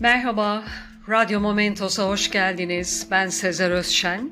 [0.00, 0.64] Merhaba,
[1.08, 3.06] Radyo Momentos'a hoş geldiniz.
[3.10, 4.30] Ben Sezer Özşen.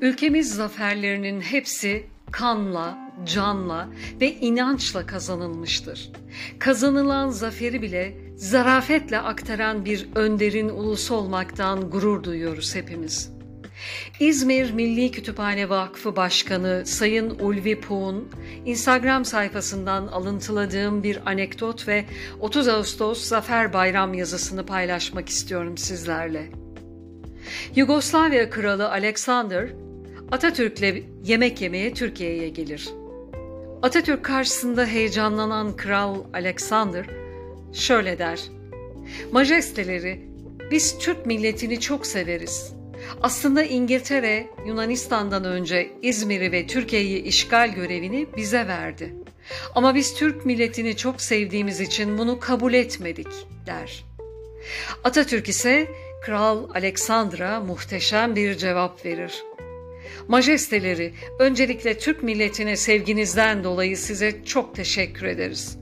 [0.00, 3.88] Ülkemiz zaferlerinin hepsi kanla, canla
[4.20, 6.10] ve inançla kazanılmıştır.
[6.58, 13.32] Kazanılan zaferi bile zarafetle aktaran bir önderin ulusu olmaktan gurur duyuyoruz hepimiz.
[14.20, 18.28] İzmir Milli Kütüphane Vakfı Başkanı Sayın Ulvi Puğ'un
[18.64, 22.04] Instagram sayfasından alıntıladığım bir anekdot ve
[22.40, 26.50] 30 Ağustos Zafer Bayram yazısını paylaşmak istiyorum sizlerle.
[27.76, 29.68] Yugoslavya Kralı Alexander
[30.32, 32.88] Atatürk'le yemek yemeye Türkiye'ye gelir.
[33.82, 37.06] Atatürk karşısında heyecanlanan Kral Alexander
[37.72, 38.40] şöyle der.
[39.32, 40.28] Majesteleri,
[40.70, 42.74] biz Türk milletini çok severiz.
[43.22, 49.14] Aslında İngiltere Yunanistan'dan önce İzmir'i ve Türkiye'yi işgal görevini bize verdi.
[49.74, 53.28] Ama biz Türk milletini çok sevdiğimiz için bunu kabul etmedik
[53.66, 54.04] der.
[55.04, 55.88] Atatürk ise
[56.22, 59.44] Kral Alexander'a muhteşem bir cevap verir.
[60.28, 65.78] Majesteleri, öncelikle Türk milletine sevginizden dolayı size çok teşekkür ederiz.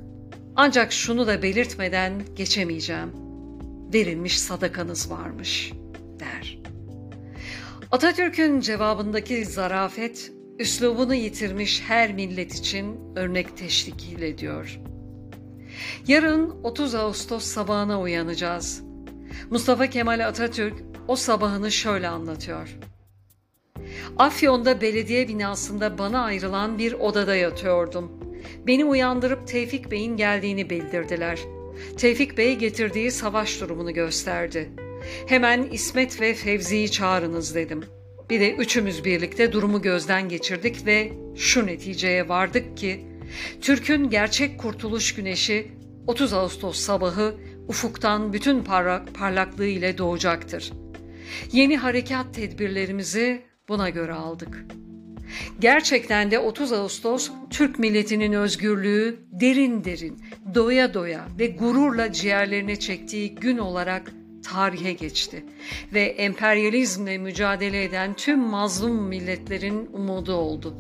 [0.57, 3.13] Ancak şunu da belirtmeden geçemeyeceğim.
[3.95, 5.73] Verilmiş sadakanız varmış,
[6.21, 6.62] der.
[7.93, 14.81] Atatürk'ün cevabındaki zarafet, üslubunu yitirmiş her millet için örnek teşkil ediyor.
[16.07, 18.83] Yarın 30 Ağustos sabahına uyanacağız.
[19.51, 20.75] Mustafa Kemal Atatürk
[21.09, 22.79] o sabahını şöyle anlatıyor.
[24.19, 28.13] Afyon'da belediye binasında bana ayrılan bir odada yatıyordum.
[28.67, 31.39] Beni uyandırıp Tevfik Bey'in geldiğini bildirdiler.
[31.97, 34.73] Tevfik Bey getirdiği savaş durumunu gösterdi.
[35.27, 37.85] Hemen İsmet ve Fevzi'yi çağırınız dedim.
[38.31, 43.05] Bir de üçümüz birlikte durumu gözden geçirdik ve şu neticeye vardık ki
[43.61, 45.73] Türk'ün gerçek kurtuluş güneşi
[46.07, 47.35] 30 Ağustos sabahı
[47.69, 50.73] ufuktan bütün parlak, parlaklığı ile doğacaktır.
[51.53, 54.65] Yeni harekat tedbirlerimizi buna göre aldık.
[55.61, 60.23] Gerçekten de 30 Ağustos Türk milletinin özgürlüğü derin derin,
[60.55, 65.45] doya doya ve gururla ciğerlerine çektiği gün olarak tarihe geçti
[65.93, 70.75] ve emperyalizmle mücadele eden tüm mazlum milletlerin umudu oldu.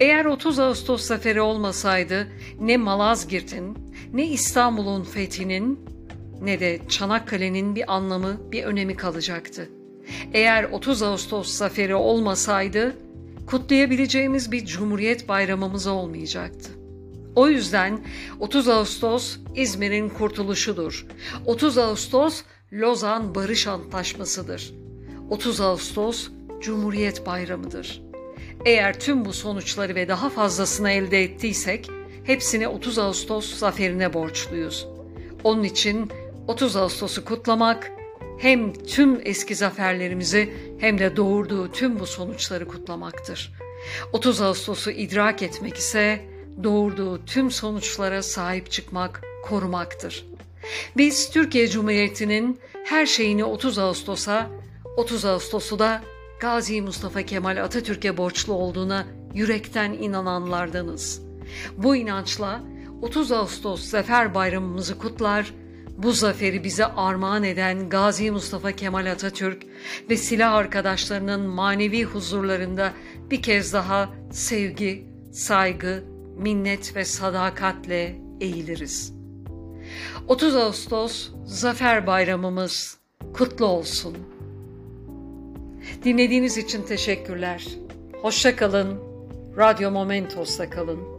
[0.00, 2.28] Eğer 30 Ağustos zaferi olmasaydı
[2.60, 3.78] ne Malazgirt'in,
[4.12, 5.80] ne İstanbul'un fethinin
[6.42, 9.70] ne de Çanakkale'nin bir anlamı, bir önemi kalacaktı.
[10.32, 12.96] Eğer 30 Ağustos zaferi olmasaydı
[13.46, 16.70] kutlayabileceğimiz bir Cumhuriyet bayramımız olmayacaktı.
[17.36, 18.00] O yüzden
[18.40, 21.06] 30 Ağustos İzmir'in kurtuluşudur.
[21.46, 24.74] 30 Ağustos Lozan Barış Antlaşması'dır.
[25.30, 26.28] 30 Ağustos
[26.60, 28.02] Cumhuriyet Bayramı'dır.
[28.64, 31.90] Eğer tüm bu sonuçları ve daha fazlasını elde ettiysek
[32.24, 34.86] hepsini 30 Ağustos zaferine borçluyuz.
[35.44, 36.10] Onun için
[36.48, 37.92] 30 Ağustos'u kutlamak
[38.38, 43.52] hem tüm eski zaferlerimizi hem de doğurduğu tüm bu sonuçları kutlamaktır.
[44.12, 46.20] 30 Ağustos'u idrak etmek ise
[46.62, 50.26] doğurduğu tüm sonuçlara sahip çıkmak, korumaktır.
[50.96, 54.50] Biz Türkiye Cumhuriyeti'nin her şeyini 30 Ağustos'a,
[54.96, 56.02] 30 Ağustos'u da
[56.40, 61.22] Gazi Mustafa Kemal Atatürk'e borçlu olduğuna yürekten inananlardanız.
[61.76, 62.60] Bu inançla
[63.02, 65.54] 30 Ağustos Zafer Bayramımızı kutlar,
[65.98, 69.62] bu zaferi bize armağan eden Gazi Mustafa Kemal Atatürk
[70.10, 72.92] ve silah arkadaşlarının manevi huzurlarında
[73.30, 76.04] bir kez daha sevgi, saygı,
[76.36, 79.21] minnet ve sadakatle eğiliriz.
[80.28, 82.98] 30 Ağustos Zafer Bayramımız
[83.34, 84.16] kutlu olsun.
[86.04, 87.66] Dinlediğiniz için teşekkürler.
[88.22, 89.00] Hoşça kalın.
[89.56, 91.11] Radyo Momentos'ta kalın.